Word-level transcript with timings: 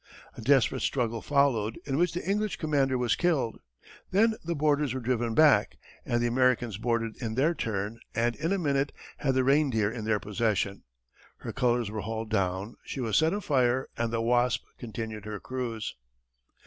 A 0.35 0.41
desperate 0.41 0.81
struggle 0.81 1.21
followed, 1.21 1.77
in 1.85 1.95
which 1.95 2.13
the 2.13 2.27
English 2.27 2.55
commander 2.55 2.97
was 2.97 3.15
killed. 3.15 3.59
Then 4.09 4.33
the 4.43 4.55
boarders 4.55 4.95
were 4.95 4.99
driven 4.99 5.35
back, 5.35 5.77
and 6.07 6.19
the 6.19 6.25
Americans 6.25 6.79
boarded 6.79 7.21
in 7.21 7.35
their 7.35 7.53
turn, 7.53 7.99
and 8.15 8.35
in 8.37 8.51
a 8.51 8.57
minute 8.57 8.93
had 9.17 9.35
the 9.35 9.43
Reindeer 9.43 9.91
in 9.91 10.03
their 10.05 10.19
possession. 10.19 10.85
Her 11.37 11.53
colors 11.53 11.91
were 11.91 12.01
hauled 12.01 12.31
down, 12.31 12.77
she 12.83 12.99
was 12.99 13.15
set 13.15 13.31
afire, 13.31 13.89
and 13.95 14.11
the 14.11 14.21
Wasp 14.21 14.63
continued 14.79 15.25
her 15.25 15.39
cruise. 15.39 15.93